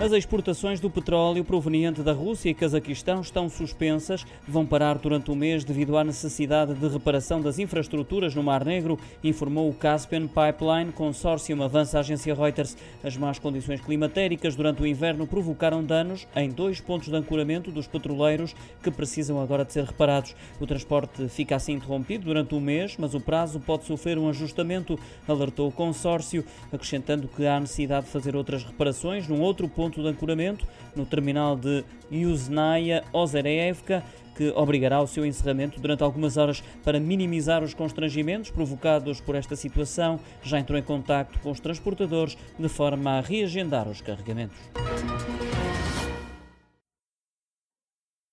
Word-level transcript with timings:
As 0.00 0.12
exportações 0.12 0.78
do 0.78 0.88
petróleo 0.88 1.44
proveniente 1.44 2.02
da 2.02 2.12
Rússia 2.12 2.48
e 2.48 2.54
Cazaquistão 2.54 3.20
estão 3.20 3.48
suspensas, 3.48 4.24
vão 4.46 4.64
parar 4.64 4.96
durante 4.96 5.28
o 5.28 5.34
mês 5.34 5.64
devido 5.64 5.98
à 5.98 6.04
necessidade 6.04 6.72
de 6.72 6.86
reparação 6.86 7.40
das 7.40 7.58
infraestruturas 7.58 8.32
no 8.32 8.40
Mar 8.40 8.64
Negro, 8.64 8.96
informou 9.24 9.68
o 9.68 9.74
Caspian 9.74 10.28
Pipeline 10.28 10.92
Consortium, 10.92 11.64
avança 11.64 11.96
a 11.96 12.00
agência 12.00 12.32
Reuters. 12.32 12.76
As 13.02 13.16
más 13.16 13.40
condições 13.40 13.80
climatéricas 13.80 14.54
durante 14.54 14.80
o 14.80 14.86
inverno 14.86 15.26
provocaram 15.26 15.82
danos 15.82 16.28
em 16.36 16.48
dois 16.48 16.80
pontos 16.80 17.08
de 17.08 17.16
ancoramento 17.16 17.72
dos 17.72 17.88
petroleiros 17.88 18.54
que 18.80 18.92
precisam 18.92 19.42
agora 19.42 19.64
de 19.64 19.72
ser 19.72 19.82
reparados. 19.82 20.32
O 20.60 20.66
transporte 20.66 21.28
fica 21.28 21.56
assim 21.56 21.72
interrompido 21.72 22.26
durante 22.26 22.54
o 22.54 22.60
mês, 22.60 22.94
mas 22.96 23.14
o 23.14 23.20
prazo 23.20 23.58
pode 23.58 23.84
sofrer 23.84 24.16
um 24.16 24.28
ajustamento, 24.28 24.96
alertou 25.26 25.66
o 25.66 25.72
consórcio, 25.72 26.44
acrescentando 26.72 27.26
que 27.26 27.44
há 27.44 27.58
necessidade 27.58 28.06
de 28.06 28.12
fazer 28.12 28.36
outras 28.36 28.62
reparações 28.62 29.26
num 29.26 29.40
outro 29.40 29.68
ponto 29.68 29.87
ponto 29.88 30.02
de 30.02 30.08
ancoramento 30.08 30.66
no 30.94 31.06
terminal 31.06 31.56
de 31.56 31.82
Yuzhnaya 32.12 33.02
Ozereevka, 33.12 34.04
que 34.36 34.52
obrigará 34.54 35.00
o 35.00 35.06
seu 35.06 35.24
encerramento 35.24 35.80
durante 35.80 36.02
algumas 36.02 36.36
horas 36.36 36.62
para 36.84 37.00
minimizar 37.00 37.64
os 37.64 37.74
constrangimentos 37.74 38.50
provocados 38.50 39.20
por 39.20 39.34
esta 39.34 39.56
situação. 39.56 40.20
Já 40.42 40.60
entrou 40.60 40.78
em 40.78 40.82
contato 40.82 41.38
com 41.40 41.50
os 41.50 41.58
transportadores 41.58 42.36
de 42.58 42.68
forma 42.68 43.18
a 43.18 43.20
reagendar 43.20 43.88
os 43.88 44.00
carregamentos. 44.00 44.58